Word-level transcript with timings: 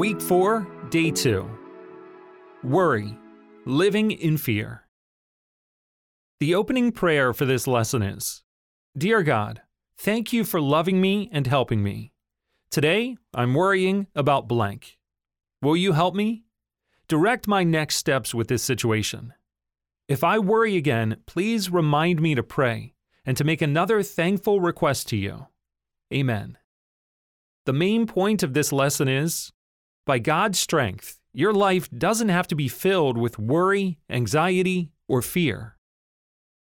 Week 0.00 0.18
4, 0.18 0.66
Day 0.88 1.10
2 1.10 1.46
Worry, 2.64 3.18
Living 3.66 4.12
in 4.12 4.38
Fear. 4.38 4.84
The 6.38 6.54
opening 6.54 6.90
prayer 6.90 7.34
for 7.34 7.44
this 7.44 7.66
lesson 7.66 8.00
is 8.00 8.42
Dear 8.96 9.22
God, 9.22 9.60
thank 9.98 10.32
you 10.32 10.44
for 10.44 10.58
loving 10.58 11.02
me 11.02 11.28
and 11.34 11.46
helping 11.46 11.82
me. 11.82 12.14
Today, 12.70 13.18
I'm 13.34 13.52
worrying 13.52 14.06
about 14.14 14.48
blank. 14.48 14.96
Will 15.60 15.76
you 15.76 15.92
help 15.92 16.14
me? 16.14 16.44
Direct 17.06 17.46
my 17.46 17.62
next 17.62 17.96
steps 17.96 18.34
with 18.34 18.48
this 18.48 18.62
situation. 18.62 19.34
If 20.08 20.24
I 20.24 20.38
worry 20.38 20.78
again, 20.78 21.18
please 21.26 21.68
remind 21.68 22.22
me 22.22 22.34
to 22.34 22.42
pray 22.42 22.94
and 23.26 23.36
to 23.36 23.44
make 23.44 23.60
another 23.60 24.02
thankful 24.02 24.62
request 24.62 25.08
to 25.08 25.18
you. 25.18 25.48
Amen. 26.10 26.56
The 27.66 27.74
main 27.74 28.06
point 28.06 28.42
of 28.42 28.54
this 28.54 28.72
lesson 28.72 29.06
is 29.06 29.52
by 30.10 30.18
God's 30.18 30.58
strength, 30.58 31.20
your 31.32 31.52
life 31.52 31.88
doesn't 31.96 32.30
have 32.30 32.48
to 32.48 32.56
be 32.56 32.66
filled 32.66 33.16
with 33.16 33.38
worry, 33.38 34.00
anxiety, 34.10 34.90
or 35.06 35.22
fear. 35.22 35.76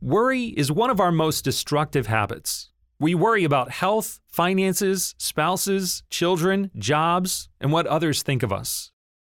Worry 0.00 0.46
is 0.46 0.72
one 0.72 0.90
of 0.90 0.98
our 0.98 1.12
most 1.12 1.44
destructive 1.44 2.08
habits. 2.08 2.70
We 2.98 3.14
worry 3.14 3.44
about 3.44 3.70
health, 3.70 4.18
finances, 4.26 5.14
spouses, 5.16 6.02
children, 6.10 6.72
jobs, 6.76 7.48
and 7.60 7.70
what 7.70 7.86
others 7.86 8.24
think 8.24 8.42
of 8.42 8.52
us. 8.52 8.90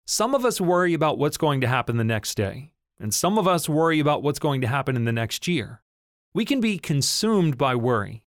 Some 0.07 0.33
of 0.33 0.45
us 0.45 0.61
worry 0.61 0.93
about 0.93 1.17
what's 1.17 1.35
going 1.35 1.59
to 1.59 1.67
happen 1.67 1.97
the 1.97 2.05
next 2.05 2.35
day, 2.35 2.71
and 2.97 3.13
some 3.13 3.37
of 3.37 3.45
us 3.45 3.67
worry 3.67 3.99
about 3.99 4.23
what's 4.23 4.39
going 4.39 4.61
to 4.61 4.67
happen 4.67 4.95
in 4.95 5.03
the 5.03 5.11
next 5.11 5.49
year. 5.49 5.81
We 6.33 6.45
can 6.45 6.61
be 6.61 6.79
consumed 6.79 7.57
by 7.57 7.75
worry. 7.75 8.23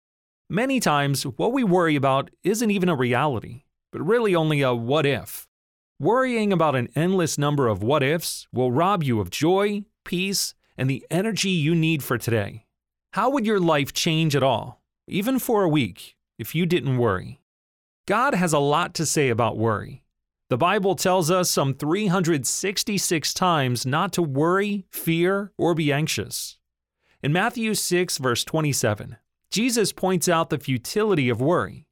Many 0.51 0.81
times, 0.81 1.23
what 1.23 1.53
we 1.53 1.63
worry 1.63 1.95
about 1.95 2.31
isn't 2.43 2.73
even 2.73 2.89
a 2.89 2.97
reality, 2.97 3.63
but 3.93 4.05
really 4.05 4.35
only 4.35 4.63
a 4.63 4.75
what 4.75 5.07
if. 5.07 5.47
Worrying 6.03 6.53
about 6.53 6.75
an 6.75 6.89
endless 6.97 7.39
number 7.39 7.69
of 7.69 7.85
what 7.85 8.03
ifs 8.03 8.49
will 8.53 8.73
rob 8.73 9.05
you 9.05 9.21
of 9.21 9.31
joy, 9.31 9.85
peace, 10.05 10.53
and 10.77 10.91
the 10.91 11.07
energy 11.13 11.51
you 11.51 11.77
need 11.77 12.03
for 12.03 12.19
today. 12.19 12.67
How 13.13 13.31
would 13.31 13.47
your 13.47 13.61
life 13.61 13.93
change 13.93 14.35
at 14.35 14.43
all, 14.43 14.83
even 15.07 15.39
for 15.39 15.63
a 15.63 15.69
week, 15.69 16.17
if 16.41 16.57
you 16.57 16.67
didn't 16.67 16.99
worry? 16.99 17.41
God 18.09 18.35
has 18.35 18.53
a 18.53 18.59
lot 18.59 18.95
to 18.95 19.07
say 19.07 19.29
about 19.29 19.57
worry. 19.57 20.03
The 20.51 20.59
Bible 20.59 20.97
tells 20.97 21.31
us 21.31 21.49
some 21.49 21.73
366 21.73 23.33
times 23.33 23.87
not 23.87 24.13
to 24.15 24.23
worry, 24.23 24.87
fear, 24.91 25.53
or 25.57 25.73
be 25.73 25.93
anxious. 25.93 26.59
In 27.23 27.33
Matthew 27.33 27.75
6, 27.75 28.19
verse 28.19 28.43
27, 28.43 29.19
Jesus 29.53 29.93
points 29.93 30.29
out 30.29 30.51
the 30.51 30.59
futility 30.59 31.29
of 31.29 31.41
worry. 31.41 31.87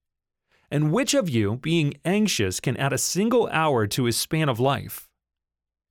And 0.70 0.92
which 0.92 1.14
of 1.14 1.28
you, 1.28 1.56
being 1.56 1.94
anxious, 2.04 2.60
can 2.60 2.76
add 2.76 2.92
a 2.92 2.98
single 2.98 3.48
hour 3.50 3.86
to 3.88 4.04
his 4.04 4.16
span 4.16 4.48
of 4.48 4.60
life? 4.60 5.08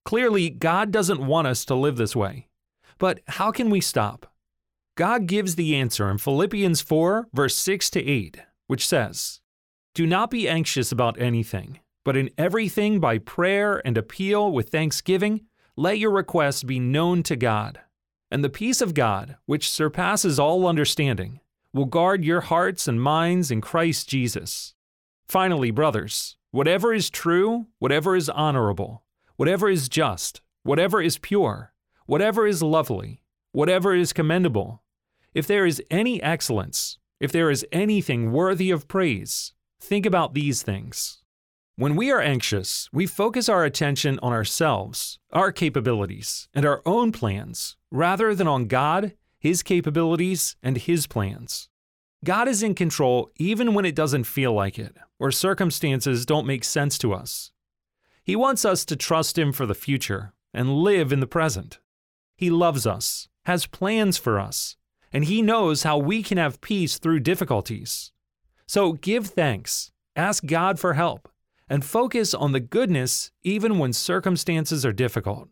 Clearly, 0.05 0.49
God 0.49 0.91
doesn't 0.91 1.25
want 1.25 1.47
us 1.47 1.65
to 1.65 1.75
live 1.75 1.97
this 1.97 2.15
way. 2.15 2.47
But 2.97 3.19
how 3.27 3.51
can 3.51 3.69
we 3.69 3.81
stop? 3.81 4.33
God 4.95 5.27
gives 5.27 5.55
the 5.55 5.75
answer 5.75 6.09
in 6.09 6.17
Philippians 6.17 6.81
4, 6.81 7.27
verse 7.33 7.55
6 7.55 7.89
to 7.91 8.05
8, 8.05 8.37
which 8.67 8.87
says, 8.87 9.39
Do 9.95 10.05
not 10.05 10.29
be 10.29 10.47
anxious 10.47 10.91
about 10.91 11.19
anything, 11.21 11.79
but 12.03 12.17
in 12.17 12.29
everything 12.37 12.99
by 12.99 13.17
prayer 13.17 13.81
and 13.85 13.97
appeal 13.97 14.51
with 14.51 14.69
thanksgiving, 14.69 15.45
let 15.77 15.99
your 15.99 16.11
requests 16.11 16.63
be 16.63 16.79
known 16.79 17.23
to 17.23 17.37
God. 17.37 17.79
And 18.31 18.43
the 18.43 18.49
peace 18.49 18.81
of 18.81 18.93
God, 18.93 19.37
which 19.45 19.69
surpasses 19.69 20.37
all 20.37 20.67
understanding, 20.67 21.39
will 21.73 21.85
guard 21.85 22.23
your 22.23 22.41
hearts 22.41 22.87
and 22.87 23.01
minds 23.01 23.51
in 23.51 23.61
Christ 23.61 24.09
Jesus. 24.09 24.73
Finally, 25.27 25.71
brothers, 25.71 26.37
whatever 26.51 26.93
is 26.93 27.09
true, 27.09 27.67
whatever 27.77 28.15
is 28.15 28.29
honorable, 28.29 29.03
whatever 29.35 29.69
is 29.69 29.87
just, 29.87 30.41
whatever 30.63 31.01
is 31.01 31.17
pure, 31.17 31.73
whatever 32.05 32.47
is 32.47 32.63
lovely, 32.63 33.21
whatever 33.51 33.93
is 33.93 34.13
commendable, 34.13 34.81
if 35.33 35.45
there 35.45 35.65
is 35.65 35.81
any 35.91 36.21
excellence, 36.23 36.97
if 37.19 37.31
there 37.31 37.51
is 37.51 37.65
anything 37.71 38.31
worthy 38.31 38.71
of 38.71 38.87
praise, 38.87 39.53
think 39.79 40.05
about 40.05 40.33
these 40.33 40.63
things. 40.63 41.23
When 41.75 41.95
we 41.95 42.11
are 42.11 42.19
anxious, 42.19 42.89
we 42.91 43.05
focus 43.05 43.47
our 43.47 43.63
attention 43.63 44.19
on 44.21 44.33
ourselves, 44.33 45.19
our 45.31 45.51
capabilities, 45.51 46.49
and 46.53 46.65
our 46.65 46.81
own 46.85 47.11
plans, 47.11 47.77
rather 47.89 48.35
than 48.35 48.47
on 48.47 48.65
God 48.65 49.13
his 49.39 49.63
capabilities, 49.63 50.57
and 50.61 50.77
His 50.77 51.07
plans. 51.07 51.69
God 52.25 52.49
is 52.49 52.61
in 52.61 52.75
control 52.75 53.29
even 53.37 53.73
when 53.73 53.85
it 53.85 53.95
doesn't 53.95 54.25
feel 54.25 54.51
like 54.51 54.77
it, 54.77 54.97
or 55.17 55.31
circumstances 55.31 56.25
don't 56.25 56.45
make 56.45 56.65
sense 56.65 56.97
to 56.97 57.13
us. 57.13 57.51
He 58.21 58.35
wants 58.35 58.65
us 58.65 58.83
to 58.85 58.97
trust 58.97 59.37
Him 59.37 59.53
for 59.53 59.65
the 59.65 59.73
future 59.73 60.33
and 60.53 60.79
live 60.79 61.13
in 61.13 61.21
the 61.21 61.27
present. 61.27 61.79
He 62.35 62.49
loves 62.49 62.85
us, 62.85 63.29
has 63.45 63.65
plans 63.65 64.17
for 64.17 64.39
us, 64.39 64.75
and 65.13 65.23
He 65.23 65.41
knows 65.41 65.83
how 65.83 65.97
we 65.97 66.21
can 66.21 66.37
have 66.37 66.59
peace 66.59 66.97
through 66.97 67.21
difficulties. 67.21 68.11
So 68.67 68.93
give 68.93 69.27
thanks, 69.27 69.91
ask 70.17 70.45
God 70.45 70.79
for 70.79 70.95
help, 70.95 71.29
and 71.69 71.85
focus 71.85 72.33
on 72.33 72.51
the 72.51 72.59
goodness 72.59 73.31
even 73.43 73.79
when 73.79 73.93
circumstances 73.93 74.85
are 74.85 74.91
difficult. 74.91 75.47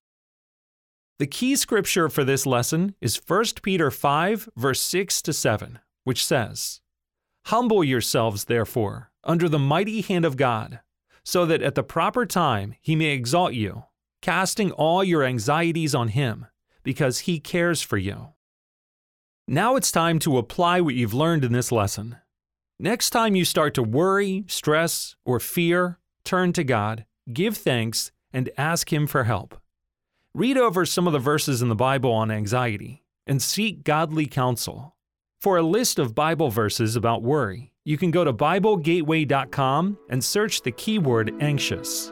The 1.20 1.28
key 1.28 1.56
scripture 1.56 2.10
for 2.10 2.24
this 2.24 2.46
lesson 2.46 2.94
is 3.02 3.20
1 3.26 3.46
Peter 3.64 3.90
5, 3.90 4.50
verse 4.56 4.82
6 4.82 5.22
to 5.24 5.34
7, 5.34 5.80
which 6.04 6.24
says, 6.24 6.82
Humble 7.48 7.84
yourselves, 7.84 8.46
therefore, 8.46 9.12
under 9.24 9.50
the 9.50 9.58
mighty 9.58 10.02
hand 10.02 10.26
of 10.26 10.38
God, 10.38 10.82
so 11.26 11.46
that 11.48 11.64
at 11.64 11.74
the 11.74 11.84
proper 11.84 12.26
time 12.26 12.76
he 12.82 12.96
may 12.96 13.08
exalt 13.08 13.54
you, 13.54 13.86
casting 14.22 14.72
all 14.72 15.04
your 15.04 15.24
anxieties 15.24 15.96
on 15.96 16.10
him, 16.10 16.46
because 16.84 17.20
he 17.20 17.40
cares 17.40 17.82
for 17.82 17.98
you. 17.98 18.34
Now 19.48 19.76
it's 19.76 19.92
time 19.92 20.20
to 20.20 20.38
apply 20.38 20.82
what 20.82 20.96
you've 20.96 21.16
learned 21.16 21.44
in 21.44 21.52
this 21.52 21.72
lesson. 21.72 22.18
Next 22.80 23.10
time 23.10 23.34
you 23.34 23.44
start 23.44 23.74
to 23.74 23.82
worry, 23.82 24.46
stress, 24.48 25.16
or 25.26 25.40
fear, 25.40 25.98
turn 26.24 26.54
to 26.54 26.64
God, 26.64 27.06
give 27.34 27.58
thanks, 27.58 28.12
and 28.32 28.52
ask 28.56 28.94
Him 28.94 29.08
for 29.08 29.24
help. 29.24 29.60
Read 30.38 30.56
over 30.56 30.86
some 30.86 31.08
of 31.08 31.14
the 31.14 31.18
verses 31.18 31.64
in 31.64 31.70
the 31.70 31.74
Bible 31.74 32.12
on 32.12 32.30
anxiety 32.30 33.04
and 33.26 33.42
seek 33.42 33.84
godly 33.84 34.28
counsel. 34.28 34.96
For 35.42 35.58
a 35.58 35.64
list 35.64 35.98
of 35.98 36.14
Bible 36.14 36.52
verses 36.52 36.96
about 36.96 37.24
worry, 37.24 37.74
you 37.84 37.98
can 37.98 38.12
go 38.12 38.24
to 38.24 38.32
BibleGateway.com 38.32 39.98
and 40.12 40.24
search 40.24 40.62
the 40.62 40.72
keyword 40.72 41.34
anxious. 41.42 42.12